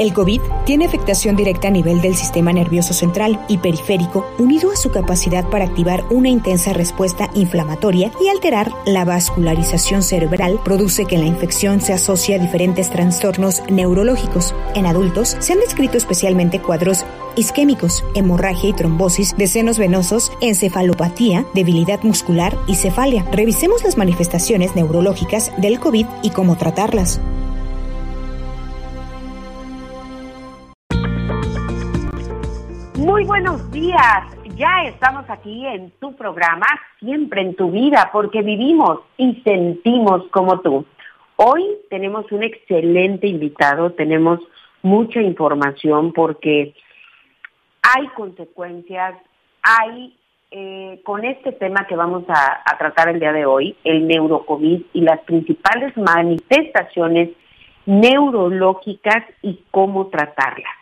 [0.00, 4.76] El COVID tiene afectación directa a nivel del sistema nervioso central y periférico, unido a
[4.76, 11.18] su capacidad para activar una intensa respuesta inflamatoria y alterar la vascularización cerebral, produce que
[11.18, 14.54] la infección se asocie a diferentes trastornos neurológicos.
[14.74, 17.04] En adultos se han descrito especialmente cuadros
[17.36, 23.26] isquémicos, hemorragia y trombosis de senos venosos, encefalopatía, debilidad muscular y cefalia.
[23.32, 27.20] Revisemos las manifestaciones neurológicas del COVID y cómo tratarlas.
[33.00, 34.24] Muy buenos días.
[34.56, 36.66] Ya estamos aquí en tu programa,
[36.98, 40.84] siempre en tu vida, porque vivimos y sentimos como tú.
[41.36, 44.40] Hoy tenemos un excelente invitado, tenemos
[44.82, 46.74] mucha información porque
[47.80, 49.14] hay consecuencias,
[49.62, 50.14] hay
[50.50, 54.82] eh, con este tema que vamos a, a tratar el día de hoy, el neurocovid
[54.92, 57.30] y las principales manifestaciones
[57.86, 60.79] neurológicas y cómo tratarlas.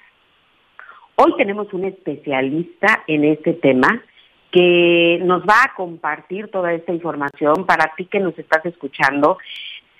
[1.21, 4.05] Hoy tenemos un especialista en este tema
[4.53, 9.37] que nos va a compartir toda esta información para ti que nos estás escuchando.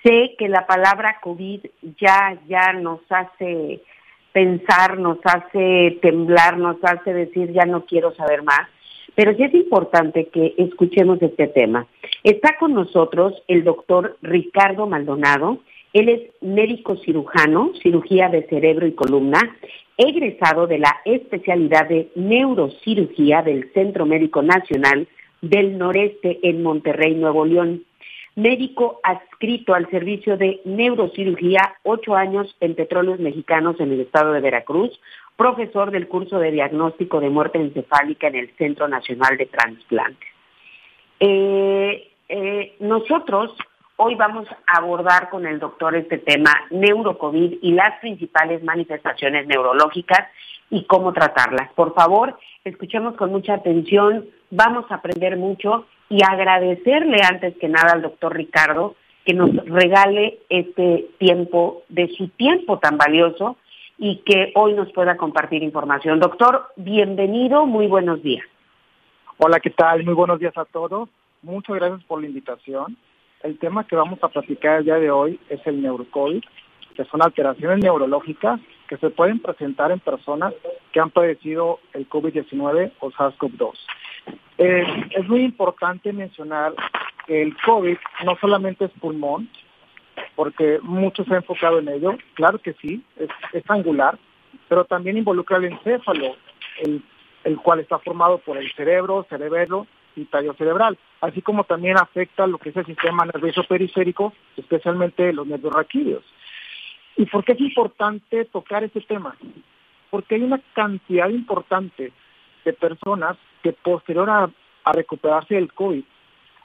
[0.01, 1.65] Sé que la palabra COVID
[1.99, 3.81] ya, ya nos hace
[4.31, 8.69] pensar, nos hace temblar, nos hace decir ya no quiero saber más,
[9.13, 11.85] pero sí es importante que escuchemos este tema.
[12.23, 15.57] Está con nosotros el doctor Ricardo Maldonado,
[15.93, 19.39] él es médico cirujano, cirugía de cerebro y columna,
[19.97, 25.07] egresado de la especialidad de neurocirugía del Centro Médico Nacional
[25.41, 27.83] del Noreste en Monterrey, Nuevo León.
[28.35, 34.39] Médico adscrito al servicio de neurocirugía, ocho años en Petróleos Mexicanos en el estado de
[34.39, 34.97] Veracruz,
[35.35, 40.29] profesor del curso de diagnóstico de muerte encefálica en el Centro Nacional de Transplantes.
[41.19, 43.51] Eh, eh, nosotros
[44.01, 50.25] Hoy vamos a abordar con el doctor este tema neurocovid y las principales manifestaciones neurológicas
[50.69, 51.69] y cómo tratarlas.
[51.73, 57.91] Por favor, escuchemos con mucha atención, vamos a aprender mucho y agradecerle antes que nada
[57.91, 58.95] al doctor Ricardo
[59.25, 63.57] que nos regale este tiempo, de su tiempo tan valioso
[63.97, 66.21] y que hoy nos pueda compartir información.
[66.21, 68.45] Doctor, bienvenido, muy buenos días.
[69.39, 70.05] Hola, ¿qué tal?
[70.05, 71.09] Muy buenos días a todos.
[71.41, 72.97] Muchas gracias por la invitación.
[73.41, 76.43] El tema que vamos a platicar el día de hoy es el neurocovid,
[76.93, 80.53] que son alteraciones neurológicas que se pueden presentar en personas
[80.91, 83.73] que han padecido el COVID-19 o SARS-CoV-2.
[84.57, 86.73] Eh, es muy importante mencionar
[87.27, 89.49] que el COVID no solamente es pulmón,
[90.35, 94.17] porque mucho se ha enfocado en ello, claro que sí, es, angular,
[94.67, 96.35] pero también involucra el encéfalo,
[96.81, 99.87] el cual está formado por el cerebro, cerebelo
[100.57, 105.73] cerebral así como también afecta lo que es el sistema nervioso periférico, especialmente los nervios
[105.73, 106.23] raquídeos.
[107.17, 109.35] ¿Y por qué es importante tocar este tema?
[110.09, 112.11] Porque hay una cantidad importante
[112.63, 114.49] de personas que posterior a,
[114.91, 116.03] recuperarse del COVID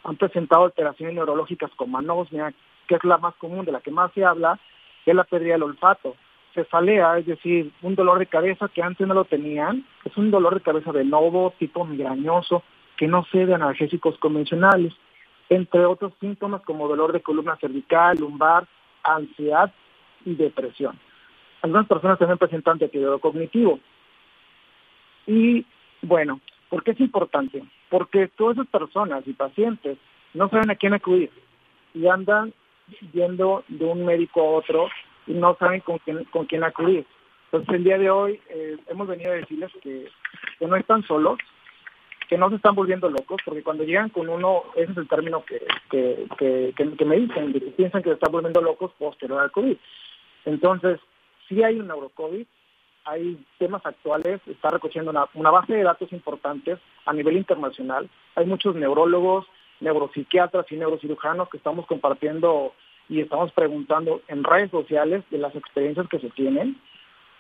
[0.05, 2.55] han presentado alteraciones neurológicas como anosmia,
[2.89, 4.59] que es la más común, de la que más se habla,
[5.05, 6.17] que es la pérdida del olfato.
[6.55, 10.55] Cefalea, es decir, un dolor de cabeza que antes no lo tenían, es un dolor
[10.55, 12.63] de cabeza de nuevo, tipo migrañoso,
[12.97, 14.93] que no cede analgésicos convencionales,
[15.49, 18.67] entre otros síntomas como dolor de columna cervical, lumbar,
[19.03, 19.73] ansiedad
[20.25, 20.99] y depresión.
[21.63, 23.79] Algunas personas también presentan deterioro cognitivo.
[25.27, 25.65] Y
[26.03, 27.63] bueno, ¿por qué es importante?
[27.89, 29.99] Porque todas esas personas y pacientes
[30.35, 31.31] no saben a quién acudir
[31.95, 32.53] y andan
[33.13, 34.89] yendo de un médico a otro
[35.27, 37.07] y no saben con quién, con quién acudir.
[37.47, 40.09] Entonces el día de hoy eh, hemos venido a decirles que
[40.61, 41.39] no están solos,
[42.29, 45.45] que no se están volviendo locos, porque cuando llegan con uno, ese es el término
[45.45, 49.77] que, que, me dicen, que piensan que se están volviendo locos posterior al COVID.
[50.45, 51.01] Entonces,
[51.49, 52.47] sí hay un neurocovid,
[53.05, 58.09] hay temas actuales, está recogiendo una, una, base de datos importantes a nivel internacional.
[58.35, 59.47] Hay muchos neurólogos,
[59.81, 62.73] neuropsiquiatras y neurocirujanos que estamos compartiendo
[63.09, 66.81] y estamos preguntando en redes sociales de las experiencias que se tienen,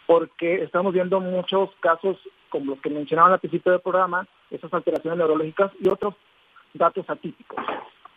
[0.07, 2.19] porque estamos viendo muchos casos
[2.51, 6.14] como los que mencionaban al principio del programa, esas alteraciones neurológicas y otros
[6.73, 7.58] datos atípicos.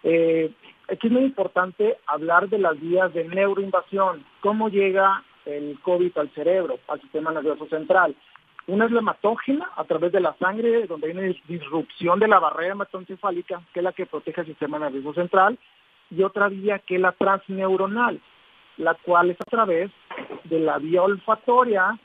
[0.03, 0.51] Eh,
[0.89, 6.29] aquí es muy importante hablar de las vías de neuroinvasión, cómo llega el COVID al
[6.31, 8.15] cerebro, al sistema nervioso central.
[8.67, 12.39] Una es la hematógena a través de la sangre, donde hay una disrupción de la
[12.39, 15.57] barrera hematoencefálica, que es la que protege el sistema nervioso central,
[16.09, 18.19] y otra vía que es la transneuronal,
[18.77, 19.89] la cual es a través
[20.43, 21.97] de la vía olfatoria,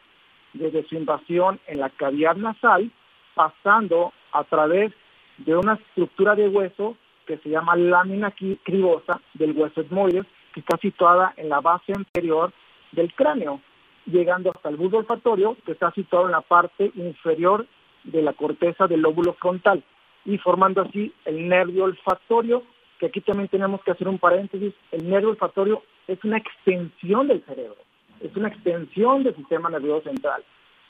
[0.52, 2.90] desde su invasión en la cavidad nasal,
[3.34, 4.92] pasando a través
[5.38, 6.96] de una estructura de hueso
[7.26, 8.32] que se llama lámina
[8.62, 12.52] cribosa del hueso etmoides, que está situada en la base anterior
[12.92, 13.60] del cráneo.
[14.04, 17.66] llegando hasta el bulbo olfatorio, que está situado en la parte inferior
[18.02, 19.84] de la corteza del lóbulo frontal
[20.24, 22.62] y formando así el nervio olfatorio,
[22.98, 27.44] que aquí también tenemos que hacer un paréntesis, el nervio olfatorio es una extensión del
[27.44, 27.76] cerebro,
[28.20, 30.42] es una extensión del sistema nervioso central.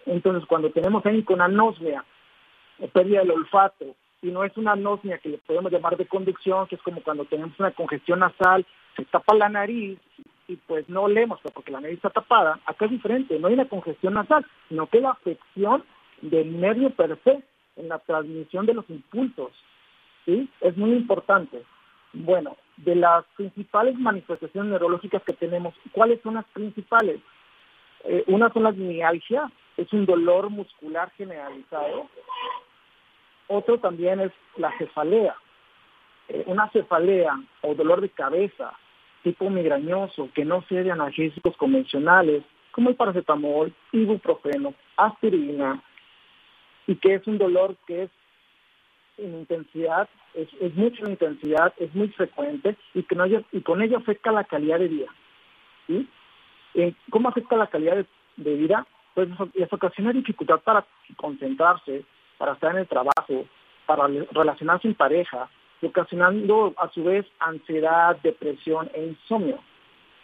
[0.06, 2.04] Entonces, cuando tenemos ahí con anosmia,
[2.88, 6.76] pérdida del olfato, y no es una anosmia que le podemos llamar de conducción, que
[6.76, 8.64] es como cuando tenemos una congestión nasal,
[8.96, 9.98] se tapa la nariz
[10.48, 13.68] y pues no olemos porque la nariz está tapada, acá es diferente, no hay una
[13.68, 15.84] congestión nasal, sino que la afección
[16.20, 17.42] del nervio per se
[17.76, 19.50] en la transmisión de los impulsos.
[20.24, 20.48] ¿sí?
[20.60, 21.62] Es muy importante.
[22.12, 27.20] Bueno, de las principales manifestaciones neurológicas que tenemos, ¿cuáles son las principales?
[28.04, 32.08] Eh, una son las mialgias, es un dolor muscular generalizado.
[33.52, 35.36] Otro también es la cefalea.
[36.28, 38.72] Eh, una cefalea o dolor de cabeza
[39.22, 45.82] tipo migrañoso que no sea de analgésicos convencionales como el paracetamol, ibuprofeno, aspirina,
[46.86, 48.10] y que es un dolor que es
[49.18, 53.98] en intensidad, es, es mucha intensidad, es muy frecuente y que no, y con ello
[53.98, 55.08] afecta la calidad de vida.
[55.86, 56.08] ¿sí?
[57.10, 58.06] ¿Cómo afecta la calidad
[58.36, 58.86] de, vida?
[59.14, 62.04] Pues eso ocasiona dificultad para concentrarse,
[62.42, 63.46] para estar en el trabajo,
[63.86, 65.48] para relacionarse en pareja,
[65.80, 69.60] ocasionando a su vez ansiedad, depresión e insomnio.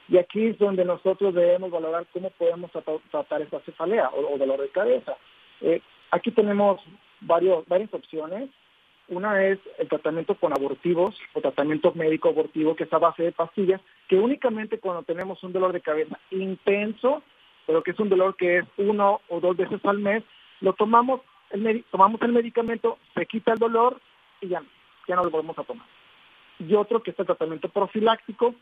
[0.08, 2.72] Y aquí es donde nosotros debemos valorar cómo podemos
[3.12, 5.16] tratar esta cefalea o, dolor de cabeza.
[5.60, 5.80] Eh,
[6.10, 6.80] Aquí tenemos
[7.20, 8.50] varios, varias opciones.
[9.06, 13.30] Una es el tratamiento con abortivos o tratamiento médico abortivo, que es a base de
[13.30, 17.22] pastillas, que únicamente cuando tenemos un dolor de cabeza intenso,
[17.64, 20.24] pero que es un dolor que es uno o dos veces al mes,
[20.60, 21.20] lo tomamos,
[21.50, 24.00] el, tomamos el medicamento, se quita el dolor
[24.40, 24.62] y ya,
[25.06, 25.86] ya no lo volvemos a tomar.
[26.58, 28.54] Y otro que es el tratamiento profiláctico,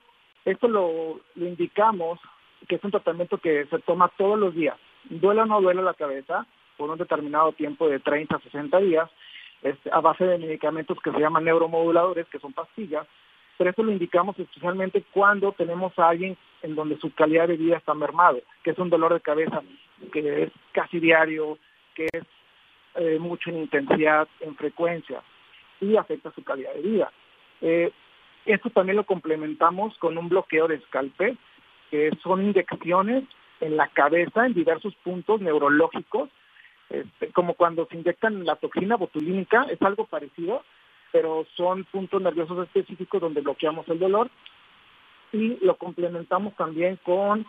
[0.45, 2.21] esto lo, lo indicamos,
[2.69, 5.95] que es un tratamiento que se toma todos los días, duela o no duele la
[5.95, 6.47] cabeza,
[6.77, 9.11] por un determinado tiempo de 30 a 60 días
[9.63, 13.07] este, a base de medicamentos que se llaman neuromoduladores, que son pastillas,
[13.57, 17.77] pero eso lo indicamos especialmente cuando tenemos a alguien en donde su calidad de vida
[17.77, 19.63] está mermado, que es un dolor de cabeza
[20.13, 21.59] que es casi diario,
[21.95, 22.23] que es
[22.97, 25.23] eh, mucho en intensidad, en frecuencia,
[25.81, 27.13] y afecta su calidad de vida.
[27.61, 27.93] Eh,
[28.45, 31.37] esto también lo complementamos con un bloqueo de escalpe,
[31.91, 33.25] que son inyecciones
[33.61, 36.29] en la cabeza en diversos puntos neurológicos
[36.89, 40.63] este, como cuando se inyectan la toxina botulínica, es algo parecido,
[41.11, 44.31] pero son puntos nerviosos específicos donde bloqueamos el dolor
[45.33, 47.45] y lo complementamos también con,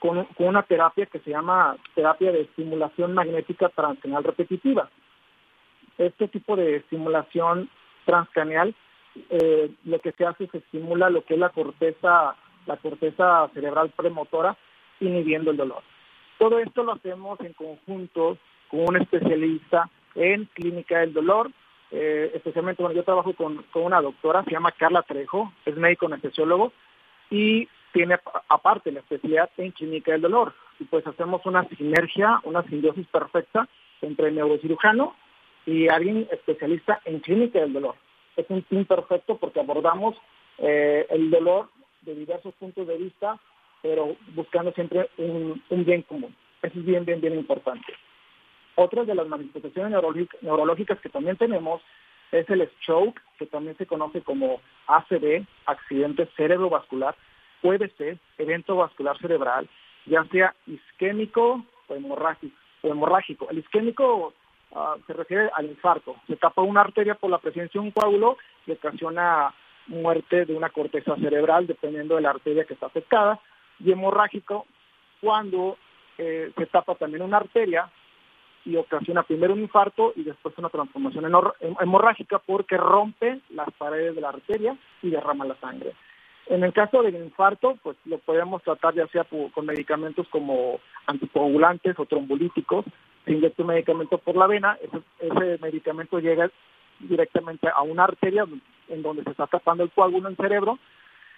[0.00, 4.90] con, una terapia que se llama terapia de estimulación magnética transcranial repetitiva.
[5.98, 7.68] Este tipo de estimulación
[8.06, 8.74] transcranial
[9.28, 12.34] eh, lo que se hace es estimula lo que es la corteza,
[12.66, 14.56] la corteza cerebral premotora,
[15.00, 15.82] inhibiendo el dolor.
[16.38, 18.38] Todo esto lo hacemos en conjunto
[18.68, 21.50] con un especialista en clínica del dolor,
[21.90, 26.72] eh, especialmente cuando yo trabajo con, una doctora, se llama Carla Trejo, es médico anestesiólogo
[27.30, 30.54] y tiene aparte la especialidad en clínica del dolor.
[30.78, 33.68] Y pues hacemos una sinergia, una simbiosis perfecta
[34.02, 35.14] entre el neurocirujano
[35.66, 37.94] y alguien especialista en clínica del dolor.
[38.36, 40.16] Es un team perfecto porque abordamos
[40.58, 41.68] eh, el dolor
[42.02, 43.38] de diversos puntos de vista,
[43.82, 46.34] pero buscando siempre un, bien común.
[46.62, 47.92] Eso es bien, bien, bien importante.
[48.76, 49.92] Otra de las manifestaciones
[50.40, 51.82] neurológicas que también tenemos
[52.32, 57.14] es el stroke, que también se conoce como ACV, accidente cerebrovascular,
[57.60, 59.68] puede ser evento vascular cerebral,
[60.06, 62.56] ya sea isquémico o hemorrágico.
[62.82, 63.48] O hemorrágico.
[63.50, 64.32] El isquémico
[64.74, 66.16] ah, se refiere al infarto.
[66.26, 69.54] Se tapa una arteria por la presencia de un coágulo y ocasiona
[69.86, 73.40] muerte de una corteza cerebral, dependiendo de la arteria que está afectada.
[73.78, 74.66] Y hemorrágico,
[75.20, 75.76] cuando
[76.18, 77.90] eh, se tapa también una arteria
[78.64, 81.32] y ocasiona primero un infarto y después una transformación
[81.80, 85.94] hemorrágica porque rompe las paredes de la arteria y derrama la sangre.
[86.50, 91.96] En el caso del infarto, pues lo podemos tratar ya sea con medicamentos como anticoagulantes
[91.96, 92.84] o trombolíticos.
[93.24, 94.76] Se inyecta un medicamento por la vena,
[95.20, 96.50] ese, medicamento llega
[96.98, 98.46] directamente a una arteria
[98.88, 100.80] en donde se está tapando el coágulo en el cerebro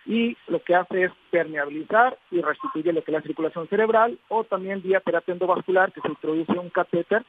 [0.06, 4.44] y lo que hace es permeabilizar y restituye lo que es la circulación cerebral o
[4.44, 7.22] también vía terapia endovascular que se introduce un catéter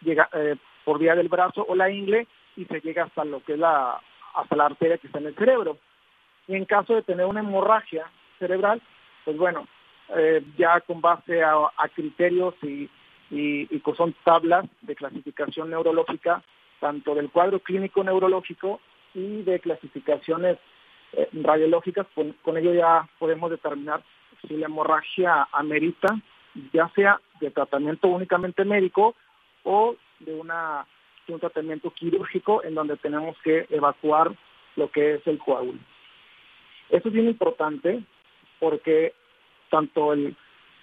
[0.00, 3.54] llega eh, por vía del brazo o la ingle y se llega hasta lo que
[3.54, 4.00] es la
[4.34, 5.76] hasta la arteria que está en el cerebro.
[6.50, 8.82] Y en caso de tener una hemorragia cerebral,
[9.24, 9.68] pues bueno,
[10.16, 12.90] eh, ya con base a, criterios y,
[13.30, 16.42] y, y son tablas de clasificación neurológica,
[16.80, 18.80] tanto del cuadro clínico neurológico
[19.14, 20.58] y de clasificaciones
[21.12, 24.02] eh, radiológicas, con, ello ya podemos determinar
[24.48, 26.20] si la hemorragia amerita
[26.72, 29.14] ya sea de tratamiento únicamente médico
[29.62, 30.84] o de, una,
[31.28, 34.32] de un tratamiento quirúrgico en donde tenemos que evacuar
[34.74, 35.78] lo que es el coágulo.
[36.90, 38.02] Eso es bien importante
[38.58, 39.14] porque
[39.70, 40.36] tanto el,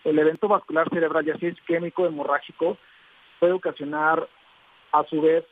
[0.03, 2.77] el evento vascular cerebral, ya sea isquémico, hemorrágico,
[3.39, 4.27] puede ocasionar
[4.91, 5.45] a su vez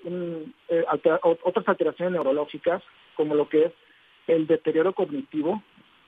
[0.69, 0.85] eh,
[1.21, 2.81] otras alteraciones neurológicas
[3.15, 3.73] como lo que es
[4.27, 5.61] el deterioro cognitivo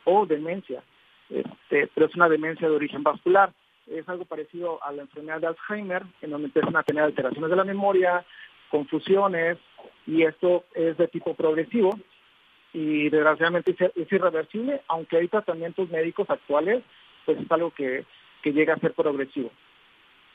[0.05, 0.81] o demencia,
[1.29, 3.51] este, pero es una demencia de origen vascular.
[3.85, 7.55] Es algo parecido a la enfermedad de Alzheimer, en donde empiezan a tener alteraciones de
[7.55, 8.25] la memoria,
[8.69, 9.57] confusiones,
[10.05, 11.97] y esto es de tipo progresivo
[12.73, 16.83] y desgraciadamente es irreversible, aunque hay tratamientos médicos actuales,
[17.25, 18.05] pues es algo que,
[18.41, 19.51] que llega a ser progresivo.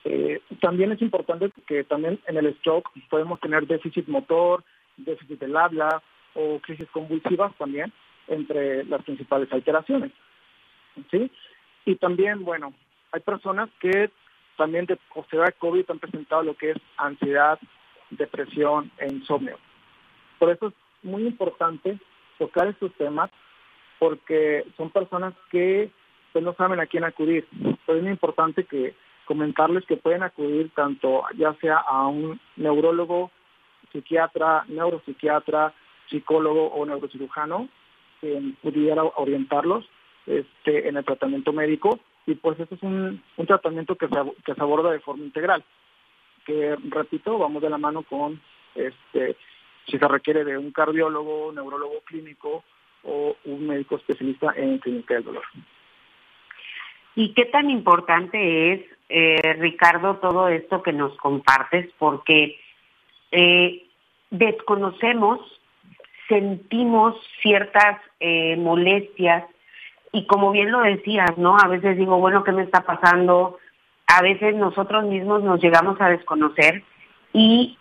[0.05, 4.65] Eh, también es importante que también en el stroke podemos tener déficit motor,
[4.97, 6.03] déficit del habla
[6.35, 7.93] o crisis convulsivas también
[8.29, 10.11] entre las principales alteraciones.
[11.11, 11.31] ¿sí?
[11.85, 12.73] Y también, bueno,
[13.13, 14.11] hay personas que
[14.57, 17.59] también de posterior COVID han presentado lo que es ansiedad,
[18.11, 19.59] depresión e insomnio.
[20.39, 21.99] Por eso es muy importante
[22.43, 23.31] tocar estos temas
[24.01, 25.91] porque son personas que
[26.33, 27.47] pues, no saben a quién acudir.
[27.87, 28.97] Es muy importante que
[29.27, 33.31] comentarles que pueden acudir tanto ya sea a un neurólogo,
[33.93, 35.73] psiquiatra, neuropsiquiatra,
[36.11, 37.69] psicólogo o neurocirujano,
[38.21, 39.89] que pudiera orientarlos
[40.27, 44.55] este, en el tratamiento médico y pues eso es un, un tratamiento que se, que
[44.55, 45.63] se aborda de forma integral,
[46.45, 48.41] que repito, vamos de la mano con
[48.75, 49.37] este
[49.87, 52.65] si se requiere de un cardiólogo, neurólogo clínico
[53.05, 55.45] o un médico especialista en clínica del dolor.
[57.15, 61.91] ¿Y qué tan importante es, eh, Ricardo, todo esto que nos compartes?
[61.99, 62.59] Porque
[63.31, 63.87] eh,
[64.31, 65.41] desconocemos,
[66.29, 69.45] sentimos ciertas eh, molestias
[70.13, 71.57] y como bien lo decías, ¿no?
[71.59, 73.59] A veces digo, bueno, ¿qué me está pasando?
[74.07, 76.83] A veces nosotros mismos nos llegamos a desconocer
[77.33, 77.79] y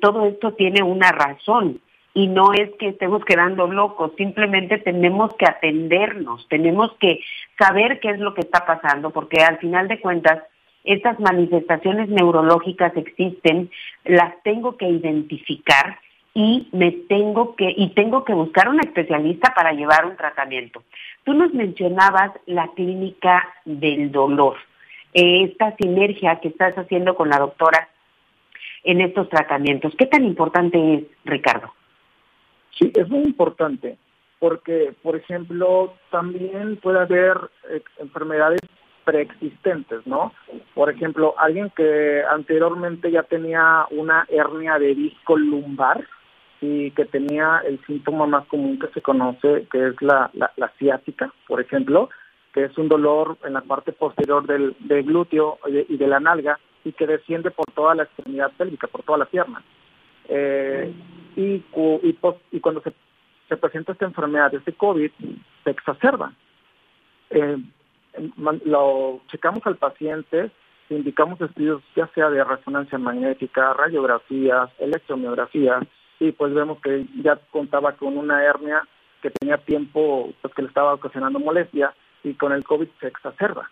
[0.00, 1.80] todo esto tiene una razón
[2.14, 7.20] y no es que estemos quedando locos, simplemente tenemos que atendernos, tenemos que
[7.58, 10.42] saber qué es lo que está pasando, porque al final de cuentas
[10.84, 13.70] estas manifestaciones neurológicas existen,
[14.04, 15.98] las tengo que identificar
[16.34, 20.82] y me tengo que y tengo que buscar un especialista para llevar un tratamiento.
[21.24, 24.56] Tú nos mencionabas la clínica del dolor,
[25.12, 27.88] esta sinergia que estás haciendo con la doctora
[28.84, 29.94] en estos tratamientos.
[29.96, 31.72] ¿Qué tan importante es, Ricardo?
[32.78, 33.98] Sí, es muy importante
[34.38, 37.36] porque, por ejemplo, también puede haber
[37.70, 38.60] eh, enfermedades
[39.04, 40.32] preexistentes, ¿no?
[40.74, 46.04] Por ejemplo, alguien que anteriormente ya tenía una hernia de disco lumbar
[46.60, 51.32] y que tenía el síntoma más común que se conoce, que es la, la, ciática,
[51.48, 52.10] por ejemplo,
[52.52, 55.58] que es un dolor en la parte posterior del, del glúteo
[55.88, 59.26] y de la nalga y que desciende por toda la extremidad pélvica, por toda la
[59.26, 59.62] pierna.
[60.28, 60.92] Eh,
[61.36, 61.60] y,
[62.60, 62.92] cuando se,
[63.48, 65.10] se, presenta esta enfermedad, este COVID,
[65.64, 66.32] se exacerba.
[67.30, 67.58] Eh,
[68.64, 70.50] lo checamos al paciente,
[70.90, 75.84] indicamos estudios ya sea de resonancia magnética, radiografías, electromiografías,
[76.20, 78.82] y pues vemos que ya contaba con una hernia
[79.22, 83.70] que tenía tiempo pues, que le estaba ocasionando molestia y con el COVID se exacerba.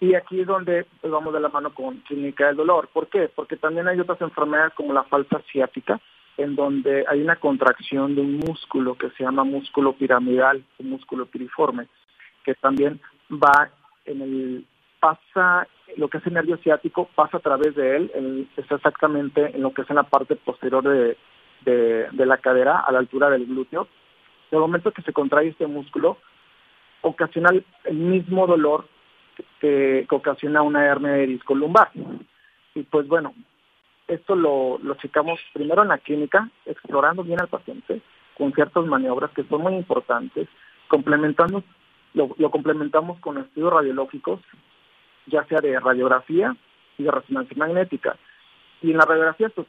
[0.00, 2.88] Y aquí es donde vamos de la mano con clínica del dolor.
[2.92, 3.28] ¿Por qué?
[3.28, 6.00] Porque también hay otras enfermedades como la falsa ciática,
[6.38, 11.26] en donde hay una contracción de un músculo que se llama músculo piramidal o músculo
[11.26, 11.86] piriforme,
[12.44, 12.98] que también
[13.30, 13.70] va
[14.06, 14.66] en el,
[15.00, 15.66] pasa,
[15.96, 19.74] lo que es el nervio ciático pasa a través de él, está exactamente en lo
[19.74, 21.16] que es en la parte posterior de,
[21.64, 23.88] de, la cadera, a la altura del glúteo.
[24.50, 26.16] En el momento que se contrae este músculo,
[27.02, 27.50] ocasiona
[27.84, 28.86] el mismo dolor
[29.60, 31.90] que, ocasiona una hernia de disco lumbar.
[32.74, 33.34] Y pues bueno,
[34.08, 38.00] esto lo, lo checamos primero en la clínica, explorando bien al paciente
[38.40, 40.48] con ciertas maniobras que son muy importantes,
[40.88, 41.62] complementando,
[42.14, 44.40] lo, complementamos con estudios radiológicos,
[45.26, 46.56] ya sea de radiografía
[46.96, 48.16] y de resonancia magnética.
[48.80, 49.66] Y en la radiografía pues,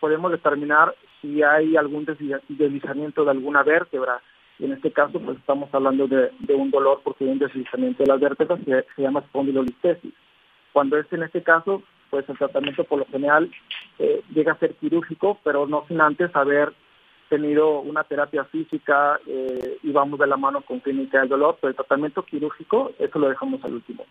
[0.00, 2.06] podemos determinar si hay algún
[2.48, 4.22] deslizamiento de alguna vértebra,
[4.58, 8.20] y en este caso, pues estamos hablando de, un dolor hay un deslizamiento de las
[8.20, 10.12] vértebras que se llama espondilolistesis.
[10.72, 13.50] Cuando es en este caso, pues el tratamiento por lo general
[13.98, 16.72] eh, llega a ser quirúrgico, pero no sin antes haber
[17.28, 21.70] tenido una terapia física eh, y vamos de la mano con clínica del dolor, pero
[21.70, 24.04] el tratamiento quirúrgico, eso lo dejamos al último.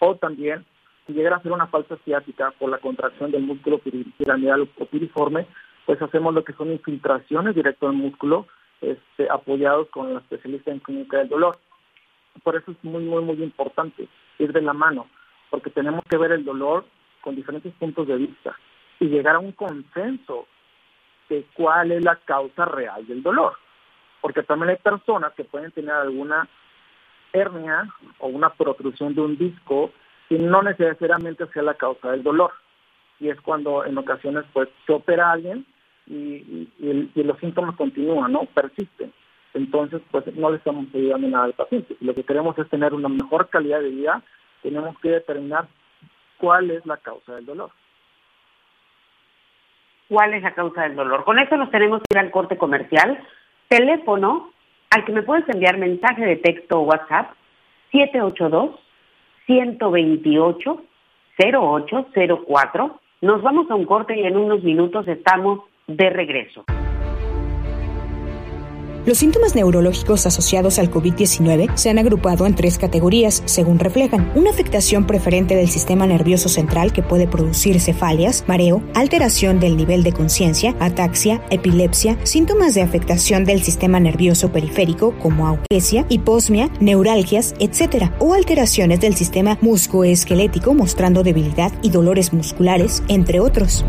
[0.00, 0.64] O también,
[1.06, 3.80] si llega a ser una falsa ciática por la contracción del músculo
[4.18, 5.46] piramidal o piriforme,
[5.86, 8.46] pues hacemos lo que son infiltraciones directo al músculo,
[8.90, 11.58] este, apoyados con la especialista en clínica del dolor.
[12.42, 14.08] Por eso es muy, muy, muy importante.
[14.38, 15.08] ir de la mano,
[15.50, 16.84] porque tenemos que ver el dolor
[17.20, 18.56] con diferentes puntos de vista
[18.98, 20.46] y llegar a un consenso
[21.28, 23.54] de cuál es la causa real del dolor.
[24.20, 26.48] Porque también hay personas que pueden tener alguna
[27.32, 27.88] hernia
[28.18, 29.92] o una protrusión de un disco
[30.28, 32.52] y no necesariamente sea la causa del dolor.
[33.20, 35.66] Y es cuando en ocasiones pues se opera a alguien
[36.06, 36.68] y,
[37.14, 38.44] los síntomas continúan, ¿no?
[38.46, 39.12] Persisten.
[39.54, 41.96] Entonces, pues no le estamos ayudando nada al paciente.
[42.00, 44.22] lo que queremos es tener una mejor calidad de vida,
[44.62, 45.66] tenemos que determinar
[46.38, 47.70] cuál es la causa del dolor.
[50.08, 51.24] ¿Cuál es la causa del dolor?
[51.24, 53.18] Con eso nos tenemos que ir al corte comercial.
[53.68, 54.50] Teléfono
[54.90, 57.32] al que me puedes enviar mensaje de texto o WhatsApp
[57.92, 58.78] 782
[59.46, 60.82] 128
[61.38, 63.00] 0804.
[63.22, 66.64] Nos vamos a un corte y en unos minutos estamos de regreso.
[69.06, 74.32] Los síntomas neurológicos asociados al COVID-19 se han agrupado en tres categorías, según reflejan.
[74.34, 80.04] Una afectación preferente del sistema nervioso central que puede producir cefalias, mareo, alteración del nivel
[80.04, 87.54] de conciencia, ataxia, epilepsia, síntomas de afectación del sistema nervioso periférico como augesia, hiposmia, neuralgias,
[87.58, 88.10] etc.
[88.20, 93.84] o alteraciones del sistema muscoesquelético mostrando debilidad y dolores musculares, entre otros.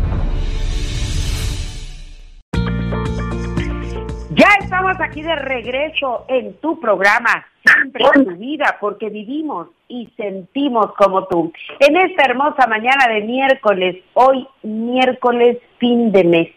[5.06, 11.26] Aquí de regreso en tu programa, siempre en tu vida, porque vivimos y sentimos como
[11.26, 11.52] tú.
[11.80, 16.48] En esta hermosa mañana de miércoles, hoy miércoles fin de mes.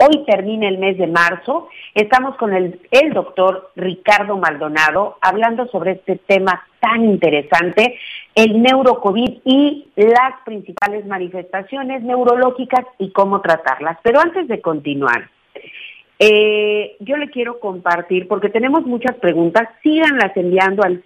[0.00, 1.68] Hoy termina el mes de marzo.
[1.92, 7.98] Estamos con el, el doctor Ricardo Maldonado hablando sobre este tema tan interesante,
[8.36, 13.98] el neurocovid y las principales manifestaciones neurológicas y cómo tratarlas.
[14.04, 15.28] Pero antes de continuar,
[16.18, 21.04] eh, yo le quiero compartir, porque tenemos muchas preguntas, síganlas enviando al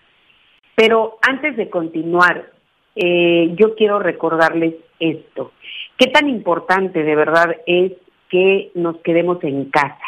[0.75, 2.51] Pero antes de continuar,
[2.97, 5.53] eh, yo quiero recordarles esto.
[5.99, 7.93] ¿Qué tan importante de verdad es
[8.29, 9.99] que nos quedemos en casa?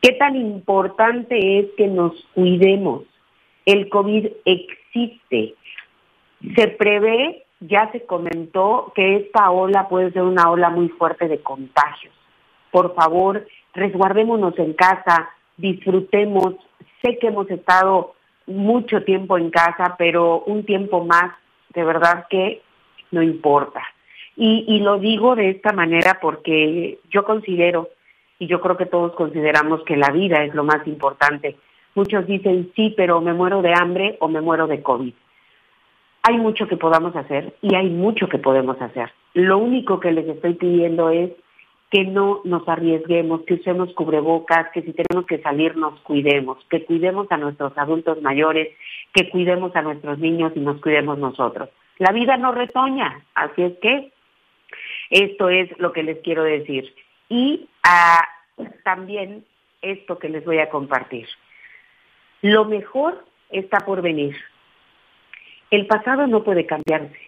[0.00, 3.02] ¿Qué tan importante es que nos cuidemos?
[3.66, 5.54] El COVID existe.
[6.54, 11.42] Se prevé, ya se comentó, que esta ola puede ser una ola muy fuerte de
[11.42, 12.14] contagios.
[12.70, 16.54] Por favor, resguardémonos en casa, disfrutemos.
[17.02, 18.14] Sé que hemos estado
[18.46, 21.34] mucho tiempo en casa, pero un tiempo más,
[21.74, 22.62] de verdad que
[23.10, 23.82] no importa.
[24.38, 27.88] Y, lo digo de esta manera porque yo considero,
[28.38, 31.56] y yo creo que todos consideramos que la vida es lo más importante,
[31.96, 35.14] Muchos dicen, sí, pero me muero de hambre o me muero de COVID.
[36.24, 39.10] Hay mucho que podamos hacer y hay mucho que podemos hacer.
[39.32, 41.30] Lo único que les estoy pidiendo es
[41.90, 46.84] que no nos arriesguemos, que usemos cubrebocas, que si tenemos que salir nos cuidemos, que
[46.84, 48.76] cuidemos a nuestros adultos mayores,
[49.14, 51.70] que cuidemos a nuestros niños y nos cuidemos nosotros.
[51.96, 54.12] La vida no retoña, así es que
[55.08, 56.94] esto es lo que les quiero decir.
[57.30, 58.22] Y ah,
[58.84, 59.46] también
[59.80, 61.26] esto que les voy a compartir.
[62.46, 64.36] Lo mejor está por venir.
[65.72, 67.18] El pasado no puede cambiarse,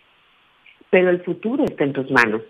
[0.91, 2.43] pero el futuro está en tus manos.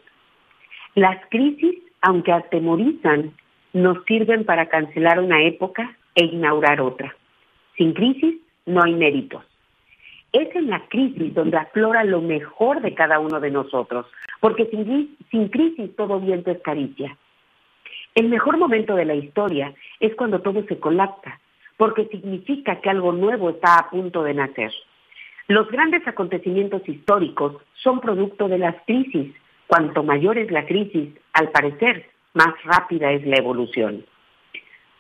[0.95, 3.33] Las crisis, aunque atemorizan,
[3.73, 7.17] nos sirven para cancelar una época e inaugurar otra.
[7.79, 8.35] Sin crisis
[8.67, 9.43] no hay méritos.
[10.35, 14.05] Es en la crisis donde aflora lo mejor de cada uno de nosotros,
[14.41, 17.17] porque sin, crisis todo viento es caricia.
[18.15, 21.41] El mejor momento de la historia es cuando todo se colapsa,
[21.79, 24.73] porque significa que algo nuevo está a punto de nacer.
[25.47, 29.33] Los grandes acontecimientos históricos son producto de las crisis.
[29.67, 34.05] Cuanto mayor es la crisis, al parecer, más rápida es la evolución.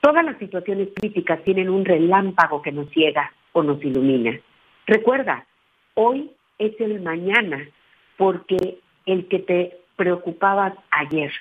[0.00, 4.38] Todas las situaciones críticas tienen un relámpago que nos ciega o nos ilumina.
[4.86, 5.46] Recuerda,
[5.94, 7.68] hoy es el mañana,
[8.16, 11.32] porque el que te preocupabas ayer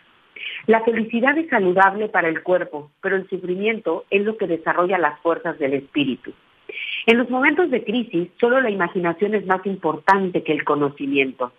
[0.66, 5.20] la felicidad es saludable para el cuerpo, pero el sufrimiento es lo que desarrolla las
[5.22, 6.34] fuerzas del espíritu.
[7.06, 11.54] En los momentos de crisis, solo la imaginación es más importante que el conocimiento.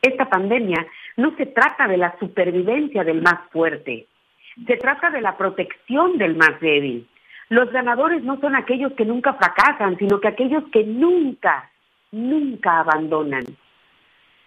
[0.00, 4.06] Esta pandemia no se trata de la supervivencia del más fuerte,
[4.66, 7.08] se trata de la protección del más débil.
[7.48, 11.70] Los ganadores no son aquellos que nunca fracasan, sino que aquellos que nunca,
[12.12, 13.44] nunca abandonan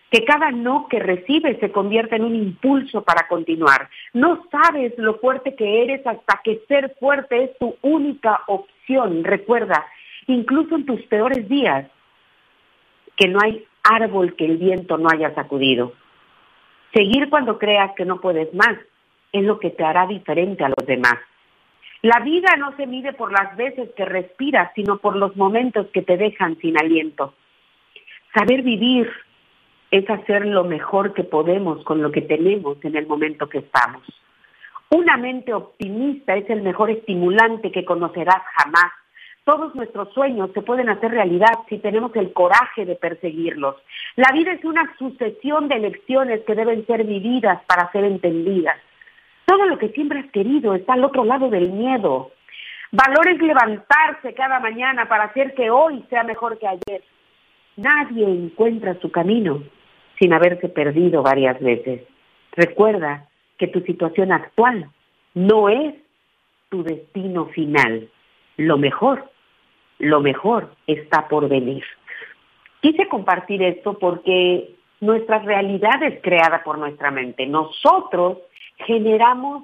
[0.09, 3.89] que cada no que recibes se convierta en un impulso para continuar.
[4.13, 9.23] No sabes lo fuerte que eres hasta que ser fuerte es tu única opción.
[9.23, 9.85] Recuerda,
[10.27, 11.89] incluso en tus peores días,
[13.17, 15.93] que no hay árbol que el viento no haya sacudido.
[16.93, 18.77] Seguir cuando creas que no puedes más
[19.33, 21.15] es lo que te hará diferente a los demás.
[22.01, 26.01] La vida no se mide por las veces que respiras, sino por los momentos que
[26.01, 27.33] te dejan sin aliento.
[28.33, 29.11] Saber vivir
[29.91, 34.03] es hacer lo mejor que podemos con lo que tenemos en el momento que estamos.
[34.89, 38.91] Una mente optimista es el mejor estimulante que conocerás jamás.
[39.43, 43.75] Todos nuestros sueños se pueden hacer realidad si tenemos el coraje de perseguirlos.
[44.15, 48.77] La vida es una sucesión de lecciones que deben ser vividas para ser entendidas.
[49.45, 52.31] Todo lo que siempre has querido está al otro lado del miedo.
[52.91, 57.03] Valor es levantarse cada mañana para hacer que hoy sea mejor que ayer.
[57.77, 59.63] Nadie encuentra su camino
[60.19, 62.01] sin haberse perdido varias veces.
[62.53, 63.27] Recuerda
[63.57, 64.89] que tu situación actual
[65.33, 65.95] no es
[66.69, 68.09] tu destino final.
[68.57, 69.29] Lo mejor,
[69.99, 71.83] lo mejor está por venir.
[72.81, 77.45] Quise compartir esto porque nuestra realidad es creada por nuestra mente.
[77.45, 78.39] Nosotros
[78.77, 79.63] generamos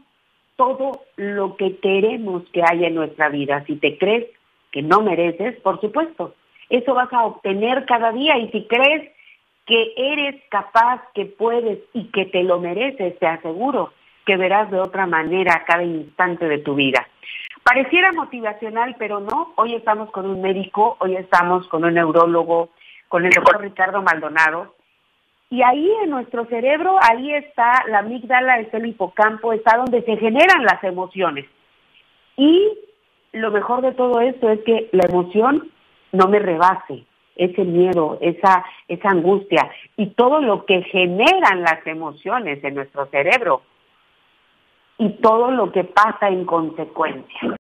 [0.56, 3.64] todo lo que queremos que haya en nuestra vida.
[3.66, 4.28] Si te crees
[4.72, 6.36] que no mereces, por supuesto,
[6.70, 9.12] eso vas a obtener cada día y si crees
[9.66, 13.94] que eres capaz, que puedes y que te lo mereces, te aseguro
[14.26, 17.08] que verás de otra manera cada instante de tu vida.
[17.64, 19.54] Pareciera motivacional, pero no.
[19.56, 22.70] Hoy estamos con un médico, hoy estamos con un neurólogo,
[23.08, 24.74] con el doctor Ricardo Maldonado,
[25.54, 30.18] y ahí en nuestro cerebro, ahí está la amígdala, está el hipocampo, está donde se
[30.18, 31.46] generan las emociones.
[32.36, 32.76] Y
[33.34, 35.70] lo mejor de todo esto es que la emoción
[36.12, 42.64] no me rebase, ese miedo, esa, esa angustia y todo lo que generan las emociones
[42.64, 43.64] en nuestro cerebro
[44.98, 47.56] y todo lo que pasa en consecuencia.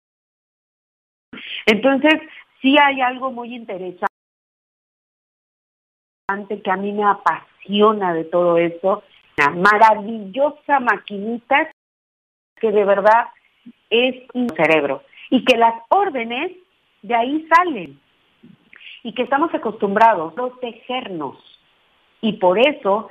[1.65, 2.13] Entonces,
[2.61, 4.07] sí hay algo muy interesante
[6.63, 9.03] que a mí me apasiona de todo esto,
[9.37, 11.71] una maravillosa maquinita
[12.55, 13.27] que de verdad
[13.89, 16.51] es un cerebro y que las órdenes
[17.01, 17.99] de ahí salen
[19.03, 21.37] y que estamos acostumbrados a protegernos
[22.21, 23.09] y por eso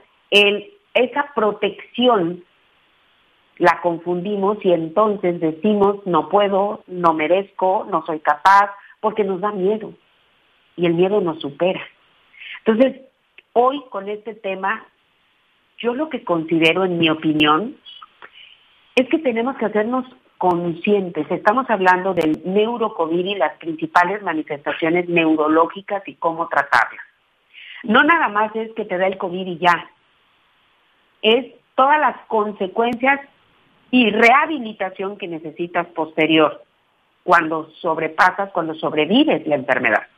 [0.95, 2.43] esa protección
[3.59, 9.53] la confundimos y entonces decimos no puedo, no merezco, no soy capaz, porque nos da
[9.53, 9.93] miedo
[10.77, 11.83] y el miedo nos supera.
[12.65, 13.03] Entonces,
[13.53, 14.87] hoy con este tema,
[15.79, 17.77] yo lo que considero, en mi opinión,
[18.95, 20.07] es que tenemos que hacernos
[20.43, 21.31] conscientes.
[21.31, 27.05] Estamos hablando del neurocovid y las principales manifestaciones neurológicas y cómo tratarlas.
[27.85, 29.89] No nada más es que te da el COVID y ya.
[31.23, 33.21] Es todas las consecuencias
[33.93, 36.65] y rehabilitación que necesitas posterior
[37.23, 40.09] cuando sobrepasas, cuando sobrevives la enfermedad.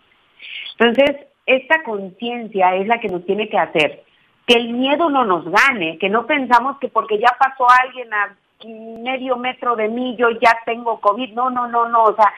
[0.78, 4.04] Entonces, esta conciencia es la que nos tiene que hacer
[4.46, 8.36] que el miedo no nos gane, que no pensamos que porque ya pasó alguien a
[8.64, 11.32] medio metro de mí yo ya tengo COVID.
[11.32, 12.04] No, no, no, no.
[12.04, 12.32] O sea,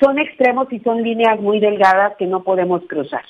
[0.00, 3.24] son extremos y son líneas muy delgadas que no podemos cruzar.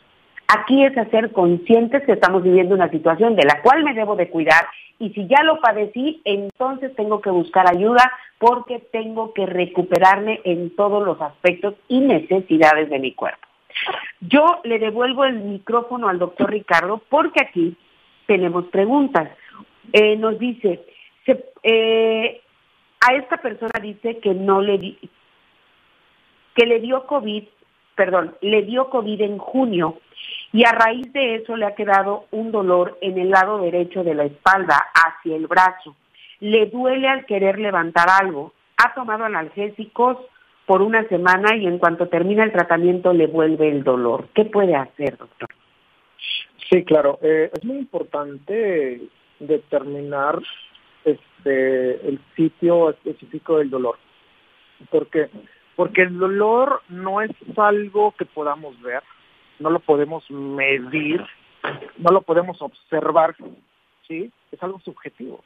[0.48, 4.28] Aquí es hacer conscientes que estamos viviendo una situación de la cual me debo de
[4.28, 4.66] cuidar
[4.98, 10.74] y si ya lo padecí, entonces tengo que buscar ayuda porque tengo que recuperarme en
[10.76, 13.46] todos los aspectos y necesidades de mi cuerpo.
[14.20, 17.76] Yo le devuelvo el micrófono al doctor Ricardo porque aquí
[18.26, 19.30] tenemos preguntas.
[19.92, 20.84] Eh, nos dice,
[21.62, 22.40] eh,
[23.00, 24.98] a esta persona dice que no le di,
[26.54, 27.44] que le dio COVID,
[27.94, 29.98] perdón, le dio COVID en junio
[30.52, 34.14] y a raíz de eso le ha quedado un dolor en el lado derecho de
[34.14, 35.96] la espalda hacia el brazo.
[36.40, 38.52] Le duele al querer levantar algo.
[38.76, 40.18] Ha tomado analgésicos,
[40.66, 44.28] por una semana y en cuanto termina el tratamiento le vuelve el dolor.
[44.34, 45.48] ¿Qué puede hacer, doctor?
[46.70, 47.18] Sí, claro.
[47.22, 49.02] Eh, es muy importante
[49.38, 50.40] determinar
[51.04, 53.98] este el sitio específico del dolor.
[54.90, 55.28] ¿Por qué?
[55.76, 59.02] Porque el dolor no es algo que podamos ver,
[59.58, 61.24] no lo podemos medir,
[61.98, 63.34] no lo podemos observar,
[64.06, 64.30] ¿sí?
[64.52, 65.42] Es algo subjetivo.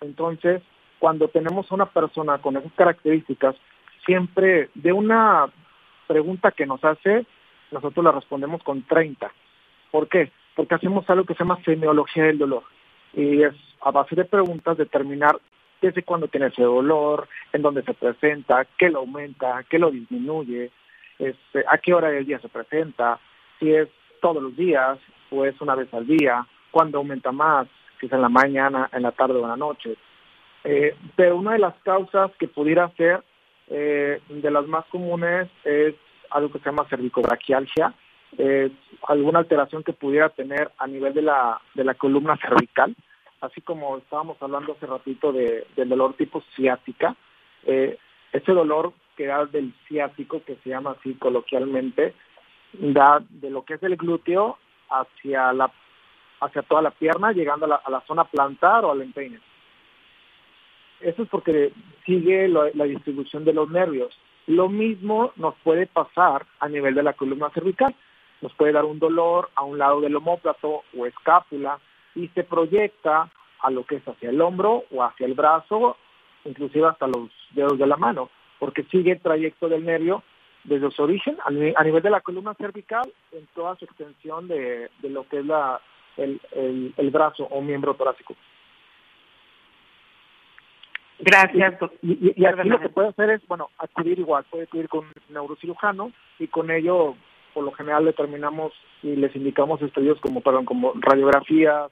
[0.00, 0.62] Entonces,
[0.98, 3.56] cuando tenemos a una persona con esas características,
[4.04, 5.46] siempre de una
[6.06, 7.26] pregunta que nos hace,
[7.70, 9.30] nosotros la respondemos con 30.
[9.90, 10.30] ¿Por qué?
[10.54, 12.62] Porque hacemos algo que se llama semiología del dolor.
[13.16, 15.40] Y es a base de preguntas determinar
[15.80, 20.70] desde cuándo tiene ese dolor, en dónde se presenta, qué lo aumenta, qué lo disminuye,
[21.18, 23.18] este, a qué hora del día se presenta,
[23.58, 23.88] si es
[24.20, 24.98] todos los días
[25.30, 27.66] o es una vez al día, cuándo aumenta más,
[28.00, 29.96] si es en la mañana, en la tarde o en la noche.
[30.64, 33.22] Eh, pero una de las causas que pudiera ser
[33.68, 35.94] eh, de las más comunes es
[36.30, 37.94] algo que se llama cervicobraquialgia,
[39.08, 42.94] alguna alteración que pudiera tener a nivel de la, de la columna cervical,
[43.40, 47.16] así como estábamos hablando hace ratito de, del dolor tipo ciática,
[47.64, 47.98] eh,
[48.32, 52.14] ese dolor que da del ciático, que se llama así coloquialmente,
[52.72, 54.58] da de lo que es el glúteo
[54.90, 55.70] hacia la
[56.38, 59.40] hacia toda la pierna, llegando a la, a la zona plantar o al empeine.
[61.00, 61.72] Eso es porque
[62.04, 64.14] sigue la distribución de los nervios.
[64.46, 67.94] Lo mismo nos puede pasar a nivel de la columna cervical.
[68.40, 71.78] Nos puede dar un dolor a un lado del homóplato o escápula
[72.16, 75.96] y se proyecta a lo que es hacia el hombro o hacia el brazo,
[76.44, 80.22] inclusive hasta los dedos de la mano, porque sigue el trayecto del nervio
[80.64, 85.28] desde su origen a nivel de la columna cervical en toda su extensión de, lo
[85.28, 85.80] que es la,
[86.16, 86.40] el,
[86.96, 88.34] el, brazo o miembro torácico.
[91.18, 91.78] Gracias.
[92.02, 95.12] Y, y, aquí lo que puede hacer es, bueno, acudir igual, puede acudir con un
[95.28, 97.14] neurocirujano y con ello,
[97.54, 101.90] por lo general, determinamos y les indicamos estudios como, perdón, como radiografías,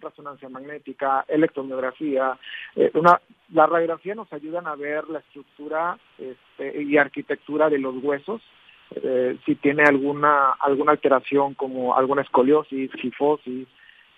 [0.00, 2.38] resonancia magnética, electromiografía.
[2.76, 3.20] Eh, una,
[3.52, 8.42] la radiografía nos ayudan a ver la estructura este, y arquitectura de los huesos,
[8.94, 13.68] eh, si tiene alguna alguna alteración como alguna escoliosis, gifosis,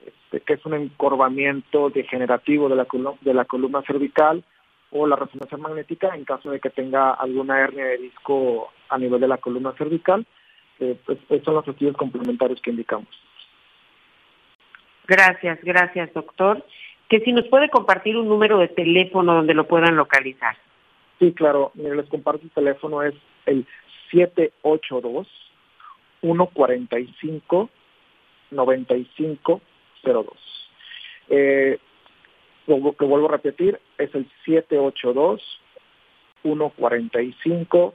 [0.04, 2.86] este, que es un encorvamiento degenerativo de la,
[3.20, 4.42] de la columna cervical,
[4.90, 9.20] o la resonancia magnética en caso de que tenga alguna hernia de disco a nivel
[9.20, 10.26] de la columna cervical.
[10.80, 13.08] Eh, pues, son los estudios complementarios que indicamos.
[15.12, 16.64] Gracias, gracias, doctor.
[17.10, 20.56] Que si nos puede compartir un número de teléfono donde lo puedan localizar.
[21.18, 21.70] Sí, claro.
[21.74, 23.12] Mire, les comparto el teléfono, es
[23.44, 23.66] el
[24.10, 25.28] 782
[26.22, 27.68] 145
[28.52, 30.26] 9502.
[31.28, 31.78] Eh,
[32.66, 35.42] lo que vuelvo a repetir, es el 782
[36.40, 37.94] 145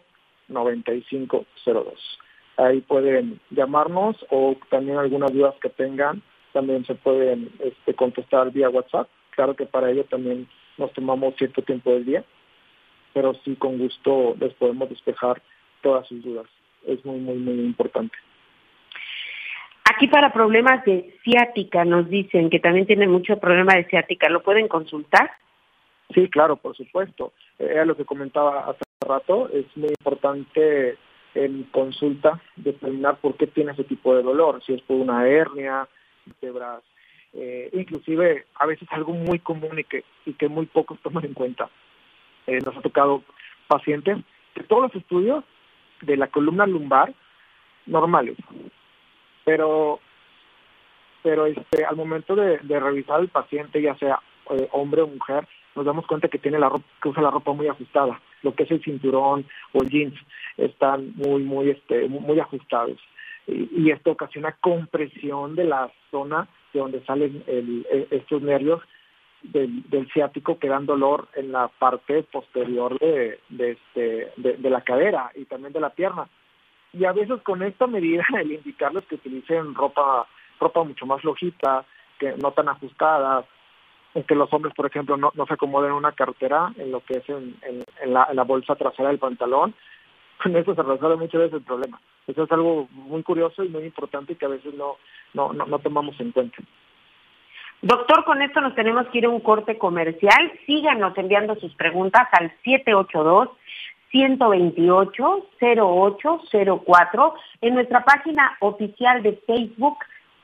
[0.50, 2.20] 9502.
[2.58, 6.22] Ahí pueden llamarnos o también algunas dudas que tengan
[6.58, 9.08] también se pueden este, contestar vía WhatsApp.
[9.30, 10.48] Claro que para ello también
[10.80, 12.24] nos tomamos cierto tiempo del día,
[13.14, 15.40] pero sí con gusto les podemos despejar
[15.84, 16.48] todas sus dudas.
[16.88, 18.18] Es muy, muy, muy importante.
[19.94, 24.28] Aquí para problemas de ciática nos dicen que también tienen mucho problema de ciática.
[24.28, 25.30] ¿Lo pueden consultar?
[26.16, 27.34] Sí, claro, por supuesto.
[27.60, 29.48] Era lo que comentaba hace rato.
[29.54, 30.98] Es muy importante
[31.36, 34.64] en consulta determinar por qué tiene ese tipo de dolor.
[34.66, 35.88] Si es por una hernia,
[36.28, 36.84] vértebras,
[37.34, 41.34] eh, inclusive a veces algo muy común y que, y que muy pocos toman en
[41.34, 41.70] cuenta.
[42.46, 43.24] Eh, nos ha tocado
[43.68, 44.18] pacientes
[44.54, 45.44] que todos los estudios
[46.02, 47.14] de la columna lumbar
[47.86, 48.38] normales,
[49.44, 50.00] pero
[51.24, 54.20] pero este al momento de, revisar al paciente, ya sea
[54.52, 57.52] eh, hombre o mujer, nos damos cuenta que tiene la ropa, que usa la ropa
[57.52, 60.16] muy ajustada, lo que es el cinturón o el jeans
[60.56, 62.98] están muy muy este muy ajustados
[63.48, 67.44] y, esto ocasiona compresión de la zona de donde salen
[68.12, 68.82] estos nervios
[69.42, 75.46] del, ciático que dan dolor en la parte posterior de, este, de, la cadera y
[75.46, 76.28] también de la pierna.
[76.94, 80.28] Y a veces con esta medida, el indicarles que utilicen ropa,
[80.60, 81.86] ropa mucho más flojita,
[82.20, 83.46] que no tan ajustada,
[84.28, 87.56] que los hombres, por ejemplo, no, se acomoden una cartera en lo que es en
[88.12, 89.76] la bolsa trasera del pantalón,
[90.42, 92.00] con eso se resuelve muchas veces el problema.
[92.28, 94.98] Eso es algo muy curioso y muy importante que a veces no,
[95.34, 96.58] no, no, tomamos en cuenta.
[97.82, 100.52] Doctor, con esto nos tenemos que ir a un corte comercial.
[100.66, 103.50] Síganos enviando sus preguntas al 782
[104.12, 109.98] 128 0804 en nuestra página oficial de Facebook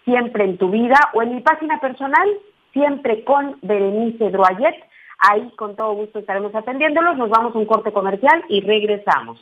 [0.05, 2.29] Siempre en tu vida o en mi página personal
[2.73, 4.75] Siempre con Berenice Droyet.
[5.19, 7.17] Ahí con todo gusto estaremos atendiéndolos.
[7.17, 9.39] Nos vamos a un corte comercial y regresamos.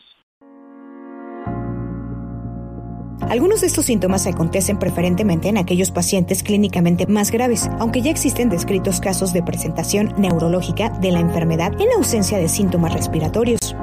[3.30, 8.50] Algunos de estos síntomas acontecen preferentemente en aquellos pacientes clínicamente más graves, aunque ya existen
[8.50, 13.76] descritos casos de presentación neurológica de la enfermedad en ausencia de síntomas respiratorios.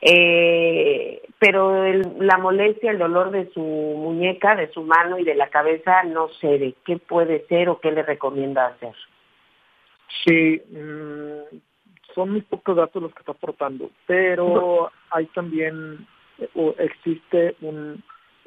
[0.00, 1.84] eh, pero
[2.18, 6.28] la molestia, el dolor de su muñeca, de su mano y de la cabeza no
[6.40, 6.74] cede.
[6.84, 8.94] ¿Qué puede ser o qué le recomienda hacer?
[10.24, 11.58] Sí, mm,
[12.14, 16.06] son muy pocos datos los que está aportando, pero hay también,
[16.78, 17.54] existe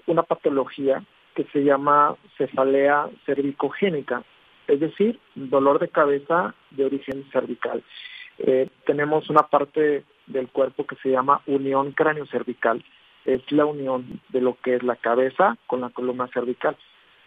[0.07, 1.03] una patología
[1.39, 4.23] que se llama cefalea cervicogénica,
[4.67, 7.81] es decir, dolor de cabeza de origen cervical.
[8.39, 12.83] Eh, tenemos una parte del cuerpo que se llama unión cráneo-cervical.
[13.23, 16.75] Es la unión de lo que es la cabeza con la columna cervical.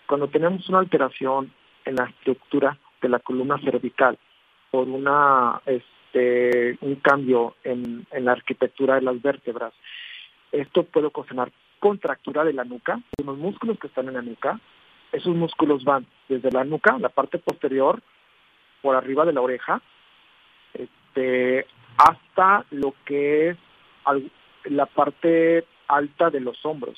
[0.07, 1.51] Cuando tenemos una alteración
[1.87, 4.18] en la estructura de la columna cervical
[4.70, 9.72] por una este, un cambio en, en la arquitectura de las vértebras,
[10.53, 11.51] esto puede ocasionar
[11.82, 14.60] contractura de la nuca, unos músculos que están en la nuca.
[15.10, 18.00] Esos músculos van desde la nuca, la parte posterior,
[18.82, 19.82] por arriba de la oreja,
[20.74, 21.66] este,
[21.98, 23.56] hasta lo que es
[24.66, 26.96] la parte alta de los hombros.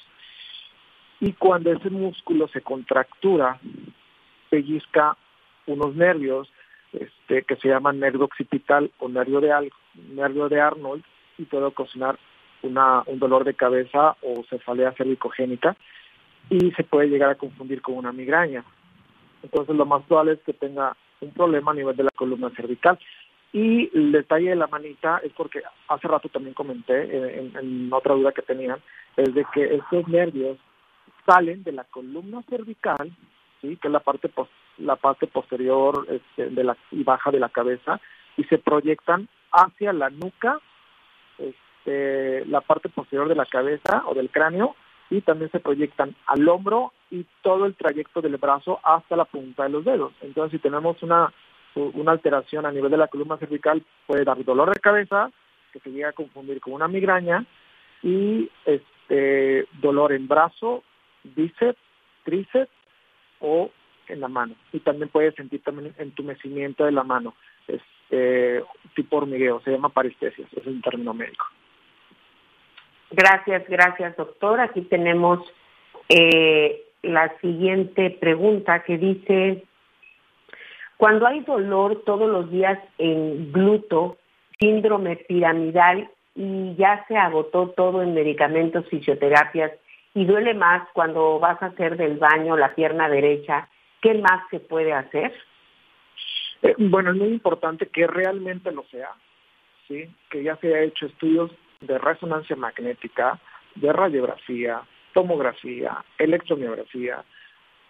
[1.18, 3.58] Y cuando ese músculo se contractura,
[4.50, 5.16] pellizca
[5.66, 6.52] unos nervios
[6.92, 9.70] este, que se llaman nervio occipital o nervio de,
[10.10, 11.02] nervio de Arnold
[11.38, 12.18] y puede ocasionar
[12.66, 15.76] una, un dolor de cabeza o cefalea cervicogénica
[16.50, 18.64] y se puede llegar a confundir con una migraña.
[19.42, 22.98] Entonces lo más probable es que tenga un problema a nivel de la columna cervical.
[23.52, 28.32] Y el detalle de la manita es porque hace rato también comenté en, otra duda
[28.32, 28.80] que tenían,
[29.16, 30.58] es de que estos nervios
[31.24, 33.12] salen de la columna cervical,
[33.62, 33.76] ¿sí?
[33.76, 34.30] que es la parte
[34.78, 38.00] la parte posterior este, de la, y baja de la cabeza,
[38.36, 40.58] y se proyectan hacia la nuca,
[41.86, 44.74] la parte posterior de la cabeza o del cráneo,
[45.10, 49.64] y también se proyectan al hombro y todo el trayecto del brazo hasta la punta
[49.64, 50.12] de los dedos.
[50.22, 51.32] Entonces, si tenemos una
[51.74, 55.30] una alteración a nivel de la columna cervical puede dar dolor de cabeza,
[55.72, 57.44] que se llega a confundir con una migraña,
[58.02, 60.84] y este dolor en brazo,
[61.22, 61.78] bíceps,
[62.24, 62.70] tríceps
[63.40, 63.70] o
[64.08, 64.54] en la mano.
[64.72, 67.34] Y también puede sentir también entumecimiento de la mano,
[67.66, 68.62] este,
[68.94, 71.46] tipo hormigueo, se llama parestesias, es un término médico.
[73.14, 74.60] Gracias, gracias doctor.
[74.60, 75.38] Aquí tenemos
[76.08, 79.62] eh, la siguiente pregunta que dice,
[80.96, 84.16] cuando hay dolor todos los días en gluto,
[84.58, 89.70] síndrome piramidal y ya se agotó todo en medicamentos, fisioterapias
[90.14, 93.68] y duele más cuando vas a hacer del baño la pierna derecha,
[94.02, 95.32] ¿qué más se puede hacer?
[96.62, 99.10] Eh, bueno, es muy importante que realmente lo sea,
[99.86, 100.10] ¿sí?
[100.30, 101.52] que ya se haya hecho estudios
[101.86, 103.38] de resonancia magnética,
[103.74, 107.24] de radiografía, tomografía, electromiografía,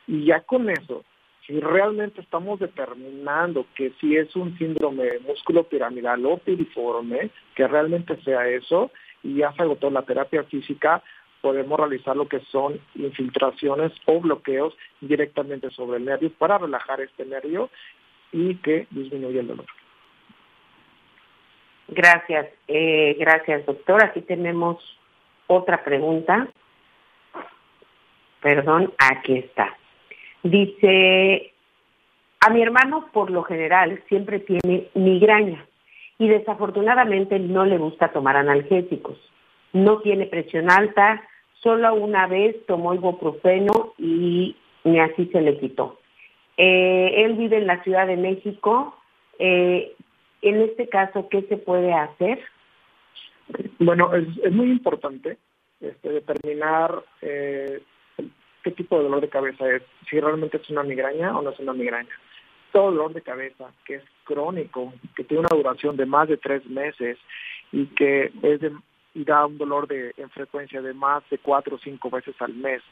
[0.07, 1.05] y ya con eso
[1.47, 8.17] si realmente estamos determinando que si es un síndrome músculo piramidal o piriforme, que realmente
[8.23, 8.91] sea eso,
[9.23, 11.03] y ya se agotó la terapia física,
[11.43, 17.27] podemos realizar lo que son infiltraciones o bloqueos directamente sobre el nervio para relajar este
[17.27, 17.69] nervio
[18.33, 19.67] y que disminuya el dolor.
[21.89, 24.03] Gracias, eh, gracias doctor.
[24.03, 24.79] Aquí tenemos
[25.47, 26.49] otra pregunta.
[28.41, 29.77] Perdón, aquí está.
[30.43, 31.53] Dice,
[32.41, 35.67] a mi hermano por lo general siempre tiene migraña
[36.19, 39.19] y desafortunadamente no le gusta tomar analgésicos.
[39.73, 41.23] No tiene presión alta,
[41.63, 45.99] solo una vez tomó ibuprofeno y ni así se le quitó.
[46.57, 48.97] Eh, él vive en la Ciudad de México.
[49.39, 49.95] Eh,
[50.45, 52.39] en este caso, ¿qué se puede hacer?
[53.79, 55.39] Bueno, es, muy importante
[55.81, 57.83] este, determinar eh,
[58.63, 61.59] qué tipo de dolor de cabeza es, si realmente es una migraña o no es
[61.59, 62.15] una migraña.
[62.73, 66.67] Todo dolor de cabeza que es crónico, que tiene una duración de más de tres
[66.67, 67.19] meses
[67.73, 68.73] y que es de,
[69.15, 72.53] y da un dolor de, en frecuencia de más de cuatro o cinco veces al
[72.55, 72.83] mes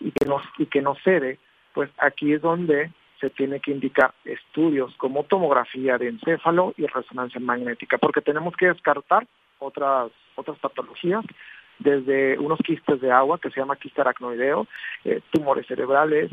[0.00, 1.38] y que no, y que no cede,
[1.72, 2.90] pues aquí es donde
[3.20, 8.66] se tiene que indicar estudios como tomografía de encéfalo y resonancia magnética, porque tenemos que
[8.66, 9.26] descartar
[9.58, 11.24] otras, otras patologías
[11.78, 14.66] desde unos quistes de agua que se llama quiste aracnoideo,
[15.04, 16.30] eh, tumores cerebrales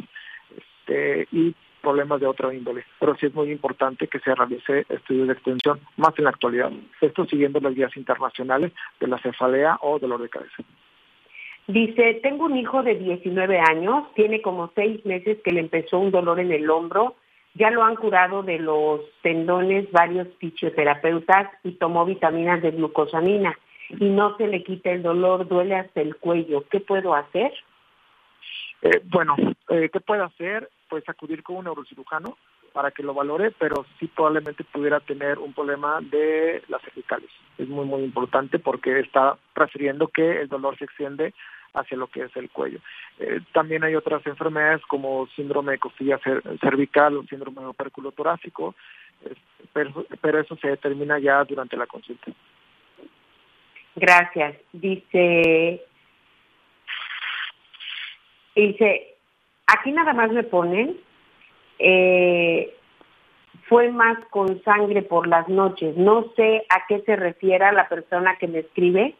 [0.55, 2.85] este, y problemas de otra índole.
[2.99, 6.71] Pero sí es muy importante que se realice estudios de extensión, más en la actualidad.
[7.01, 10.63] Esto siguiendo las guías internacionales de la cefalea o dolor de cabeza.
[11.67, 16.11] Dice, tengo un hijo de 19 años, tiene como seis meses que le empezó un
[16.11, 17.15] dolor en el hombro,
[17.55, 23.57] ya lo han curado de los tendones varios fisioterapeutas y tomó vitaminas de glucosamina
[23.89, 26.65] y no se le quita el dolor, duele hasta el cuello.
[26.69, 27.53] ¿Qué puedo hacer?
[28.81, 29.35] Eh, bueno,
[29.69, 30.69] eh, ¿qué puede hacer?
[30.89, 32.37] Pues acudir con un neurocirujano
[32.73, 37.29] para que lo valore, pero sí probablemente pudiera tener un problema de las cervicales.
[37.57, 41.33] Es muy, muy importante porque está refiriendo que el dolor se extiende
[41.73, 42.79] hacia lo que es el cuello.
[43.19, 46.19] Eh, también hay otras enfermedades como síndrome de costilla
[46.61, 48.75] cervical o síndrome de opérculo torácico,
[49.71, 52.31] pero, pero eso se determina ya durante la consulta.
[53.95, 54.57] Gracias.
[54.71, 55.83] Dice,
[58.55, 59.15] dice,
[59.67, 60.97] aquí nada más me ponen,
[61.79, 62.73] eh,
[63.67, 65.95] fue más con sangre por las noches.
[65.97, 69.15] No sé a qué se refiere la persona que me escribe,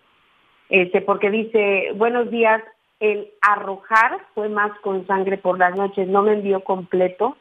[0.70, 2.62] este, porque dice, buenos días,
[3.00, 7.38] el arrojar fue más con sangre por las noches, no me envió completo.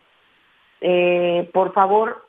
[0.80, 2.26] Eh, por favor,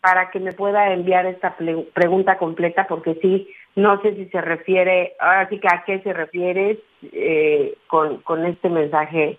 [0.00, 1.56] para que me pueda enviar esta
[1.94, 6.12] pregunta completa, porque sí, no sé si se refiere, ahora sí que a qué se
[6.12, 6.78] refiere
[7.12, 9.38] eh, con este mensaje.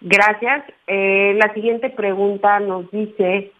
[0.00, 0.64] Gracias.
[0.86, 3.52] Eh, la siguiente pregunta nos dice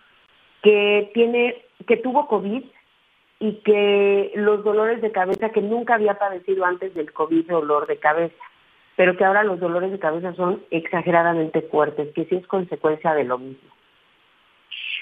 [0.62, 2.64] que tiene, que tuvo COVID
[3.39, 7.99] y que los dolores de cabeza que nunca había padecido antes del COVID, dolor de
[7.99, 8.34] cabeza,
[8.97, 13.24] pero que ahora los dolores de cabeza son exageradamente fuertes, que sí es consecuencia de
[13.24, 13.70] lo mismo.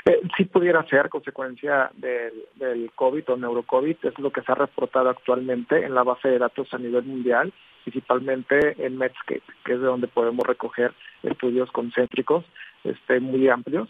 [0.07, 4.57] Eh, sí pudiera ser consecuencia del, del COVID o neurocovid, es lo que se ha
[4.57, 7.53] reportado actualmente en la base de datos a nivel mundial,
[7.85, 12.45] principalmente en Medscape, que es de donde podemos recoger estudios concéntricos
[12.83, 13.89] este, muy amplios.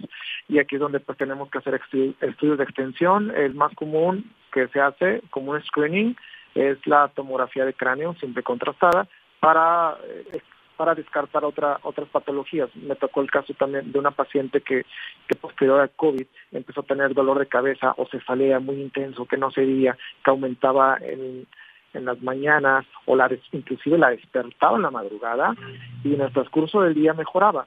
[0.49, 1.80] Y aquí es donde pues, tenemos que hacer
[2.20, 3.32] estudios de extensión.
[3.34, 6.16] El más común que se hace como un screening
[6.55, 9.09] es la tomografía de cráneo, siempre contrastada,
[9.40, 9.97] para
[10.32, 10.40] eh,
[10.76, 12.68] para descartar otra, otras patologías.
[12.74, 14.84] Me tocó el caso también de una paciente que,
[15.28, 19.36] que posterior al COVID empezó a tener dolor de cabeza o cefalea muy intenso, que
[19.36, 21.47] no se veía, que aumentaba en,
[21.95, 25.55] en las mañanas o la inclusive la despertaba en la madrugada
[26.03, 27.66] y en el transcurso del día mejoraba.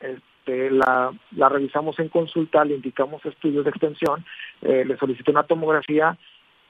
[0.00, 4.24] Este, la, la revisamos en consulta, le indicamos estudios de extensión,
[4.62, 6.18] eh, le solicité una tomografía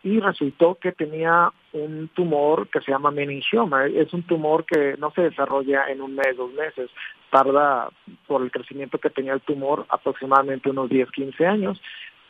[0.03, 3.87] y resultó que tenía un tumor que se llama meningioma.
[3.87, 6.91] Es un tumor que no se desarrolla en un mes, dos meses.
[7.30, 7.89] Tarda,
[8.26, 11.80] por el crecimiento que tenía el tumor, aproximadamente unos 10, 15 años.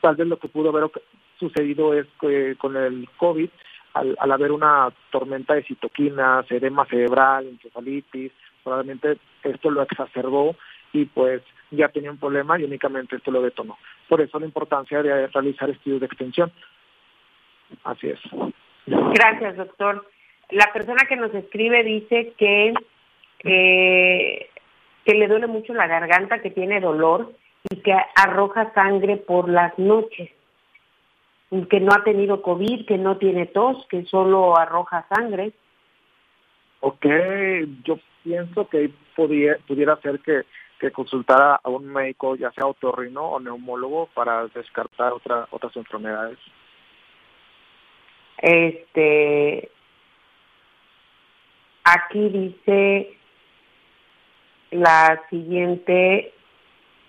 [0.01, 0.91] Tal vez lo que pudo haber
[1.39, 3.49] sucedido es que con el COVID,
[3.95, 8.33] al, al haber una tormenta de citoquinas, edema cerebral, encefalitis,
[8.63, 10.57] probablemente esto lo exacerbó
[10.93, 13.79] y pues ya tenía un problema y únicamente esto lo detonó.
[14.09, 16.53] Por eso la importancia de realizar estudios de extensión.
[17.85, 18.21] Así es.
[18.87, 20.07] Gracias, doctor.
[20.51, 22.75] La persona que nos escribe dice que,
[23.45, 24.51] eh,
[25.05, 27.33] que le duele mucho la garganta, que tiene dolor
[27.71, 30.31] y que arroja sangre por las noches.
[31.69, 35.53] Que no ha tenido COVID, que no tiene tos, que solo arroja sangre.
[36.81, 37.07] Ok,
[37.85, 40.43] yo pienso que pudiera, pudiera ser que,
[40.81, 46.39] que consultara a un médico, ya sea otorrino o neumólogo, para descartar otra, otras enfermedades.
[48.39, 49.71] Este,
[51.85, 53.17] aquí dice
[54.73, 56.33] la siguiente,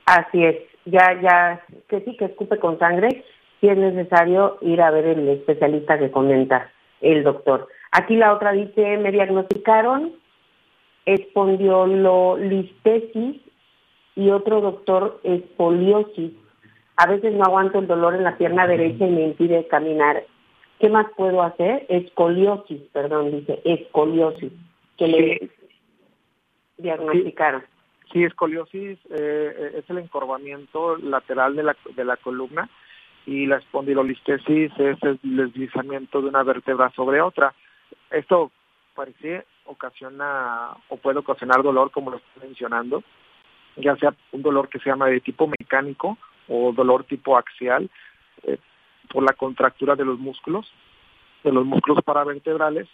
[0.06, 3.24] así es, ya, ya, que sí, que escupe con sangre,
[3.64, 7.70] si es necesario ir a ver el especialista que comenta el doctor.
[7.91, 10.11] Aquí la otra dice, me diagnosticaron
[11.05, 13.38] espondiololistesis
[14.18, 16.34] y otro doctor espoliosis.
[16.97, 20.26] A veces no aguanto el dolor en la pierna derecha y me impide caminar.
[20.82, 21.86] ¿Qué más puedo hacer?
[21.88, 24.51] Escoliosis, perdón, dice escoliosis,
[24.97, 25.49] que le
[26.80, 27.64] diagnosticaron.
[28.11, 32.70] Sí, escoliosis eh, eh, es el encorvamiento lateral de la, de la columna
[33.26, 37.53] y la espondilolistesis es el deslizamiento de una vértebra sobre otra.
[38.11, 38.51] Esto
[38.95, 43.03] parece ocasiona o puede ocasionar dolor, como lo estoy mencionando,
[43.78, 46.17] ya sea un dolor que se llama de tipo mecánico
[46.47, 47.89] o dolor tipo axial,
[48.43, 48.57] eh,
[49.09, 50.71] por la contractura de los músculos,
[51.43, 52.88] de los músculos paravertebrales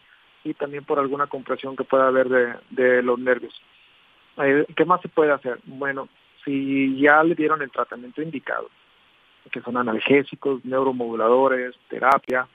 [0.43, 2.30] y también por alguna compresión que pueda haber
[2.69, 3.59] de, los nervios.
[4.38, 5.59] Eh, ¿Qué más se puede hacer?
[5.65, 6.07] Bueno,
[6.45, 8.69] si ya le dieron el tratamiento indicado,
[9.50, 12.47] que son analgésicos, neuromoduladores, terapia,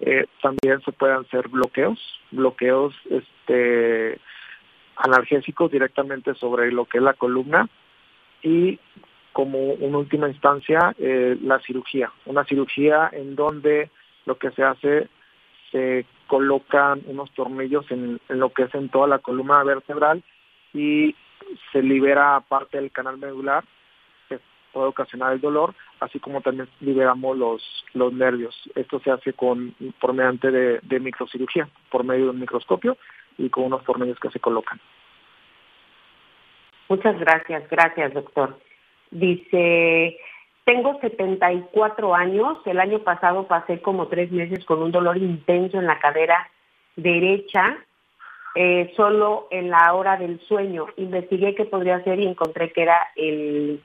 [0.00, 1.98] eh, también se pueden hacer bloqueos,
[2.30, 4.18] bloqueos este,
[4.96, 7.68] analgésicos directamente sobre lo que es la columna
[8.42, 8.78] y
[9.32, 13.90] como una última instancia eh, la cirugía, una cirugía en donde
[14.26, 15.08] lo que se hace
[15.70, 20.22] se colocan unos tornillos en, lo que es en toda la columna vertebral
[20.74, 21.14] y
[21.72, 23.64] se libera parte del canal medular
[24.72, 28.54] puede ocasionar el dolor, así como también liberamos los, los nervios.
[28.74, 32.96] Esto se hace con por mediante de, microcirugía, por medio de un microscopio
[33.38, 34.80] y con unos tornillos que se colocan.
[36.88, 38.58] Muchas gracias, gracias doctor.
[39.10, 40.18] Dice,
[40.64, 45.86] tengo 74 años, el año pasado pasé como tres meses con un dolor intenso en
[45.86, 46.50] la cadera
[46.96, 47.78] derecha,
[48.54, 50.86] eh, solo en la hora del sueño.
[50.96, 53.82] Investigué qué podría ser y encontré que era el,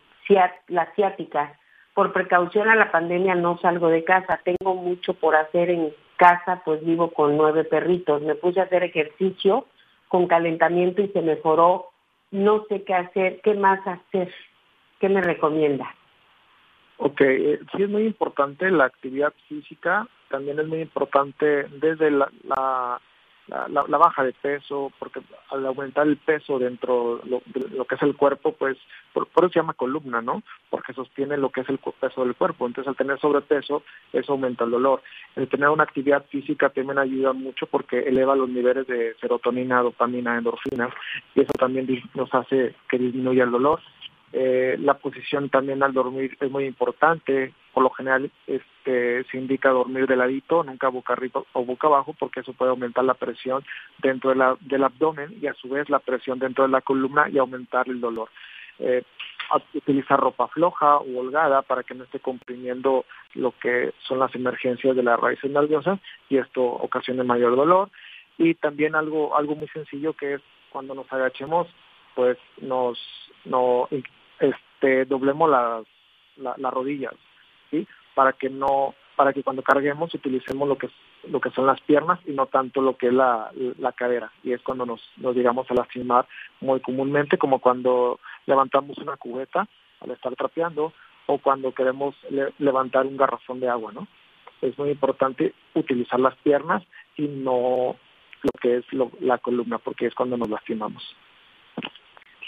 [0.67, 1.57] la ciática.
[1.93, 6.61] Por precaución a la pandemia no salgo de casa, tengo mucho por hacer en casa,
[6.63, 8.21] pues vivo con nueve perritos.
[8.21, 9.65] Me puse a hacer ejercicio
[10.07, 11.89] con calentamiento y se mejoró.
[12.31, 14.33] No sé qué hacer, qué más hacer,
[14.99, 15.93] qué me recomienda.
[16.97, 22.29] Ok, eh, sí es muy importante la actividad física, también es muy importante desde la,
[22.43, 22.99] la,
[23.47, 28.15] la, baja de peso, porque al aumentar el peso dentro de lo que es el
[28.15, 28.77] cuerpo, pues
[29.13, 30.43] por, eso se llama columna, ¿no?
[30.69, 32.67] Porque sostiene lo que es el peso del cuerpo.
[32.67, 35.01] Entonces, al tener sobrepeso, eso aumenta el dolor.
[35.35, 40.37] El tener una actividad física también ayuda mucho porque eleva los niveles de serotonina, dopamina,
[40.37, 40.93] endorfinas,
[41.33, 43.79] y eso también nos hace que disminuya el dolor.
[44.33, 47.53] Eh, la posición también al dormir es muy importante.
[47.77, 52.15] Por lo general este, se indica dormir de ladito, nunca boca arriba o boca abajo,
[52.17, 53.63] porque eso puede aumentar la presión
[53.99, 57.87] dentro del abdomen y a su vez la presión dentro de la columna y aumentar
[57.87, 58.29] el dolor.
[58.79, 59.03] Eh,
[59.75, 63.05] utilizar ropa floja o holgada para que no esté comprimiendo
[63.35, 65.99] lo que son las emergencias de las raíces nerviosas
[66.29, 67.91] y esto ocasione mayor dolor.
[68.39, 71.67] Y también algo, algo muy sencillo que es cuando nos agachemos,
[72.15, 72.97] pues nos
[73.45, 73.87] no
[74.39, 75.47] este, doblemos
[76.37, 77.13] las rodillas,
[78.15, 80.89] Para que no, para que cuando carguemos utilicemos lo que
[81.29, 84.53] lo que son las piernas y no tanto lo que es la, la cadera y
[84.53, 86.25] es cuando nos, nos llegamos a lastimar
[86.61, 89.67] muy comúnmente como cuando levantamos una cubeta
[89.99, 90.93] al estar trapeando
[91.25, 92.15] o cuando queremos
[92.59, 94.07] levantar un garrafón de agua, ¿no?
[94.61, 96.83] Es muy importante utilizar las piernas
[97.17, 97.95] y no
[98.41, 98.85] lo que es
[99.19, 101.03] la columna porque es cuando nos lastimamos.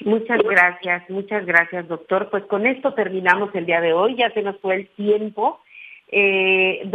[0.06, 2.30] Muchas gracias, muchas gracias, doctor.
[2.30, 5.60] Pues con esto terminamos el día de hoy, ya se nos fue el tiempo.
[6.08, 6.90] Eh,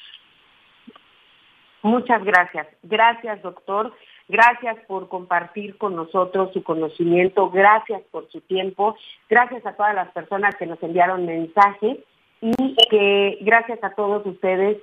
[1.83, 2.67] Muchas gracias.
[2.83, 3.93] Gracias, doctor.
[4.27, 7.49] Gracias por compartir con nosotros su conocimiento.
[7.49, 8.95] Gracias por su tiempo.
[9.29, 11.97] Gracias a todas las personas que nos enviaron mensajes
[12.41, 14.77] y que gracias a todos ustedes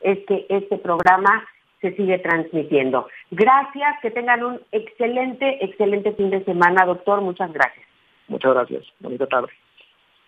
[0.00, 1.44] es que este programa
[1.80, 3.08] se sigue transmitiendo.
[3.30, 7.20] Gracias, que tengan un excelente, excelente fin de semana, doctor.
[7.20, 7.84] Muchas gracias.
[8.28, 8.84] Muchas gracias.
[9.00, 9.48] Bonita tarde.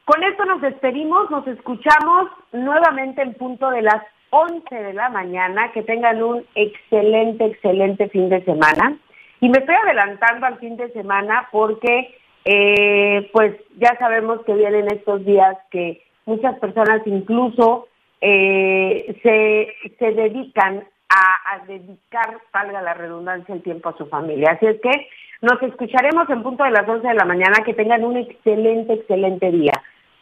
[0.04, 5.72] Con esto nos despedimos, nos escuchamos nuevamente en punto de las 11 de la mañana.
[5.72, 8.98] Que tengan un excelente, excelente fin de semana.
[9.40, 14.88] Y me estoy adelantando al fin de semana porque, eh, pues ya sabemos que vienen
[14.88, 17.88] estos días que muchas personas incluso
[18.20, 24.52] eh, se, se dedican a, dedicar, valga la redundancia, el tiempo a su familia.
[24.52, 25.08] Así es que
[25.42, 27.62] nos escucharemos en punto de las 11 de la mañana.
[27.64, 29.72] Que tengan un excelente, excelente día.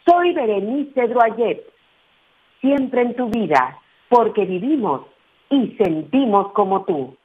[0.05, 1.63] Soy Berenice Droyet,
[2.61, 3.79] siempre en tu vida,
[4.09, 5.07] porque vivimos
[5.49, 7.15] y sentimos como tú.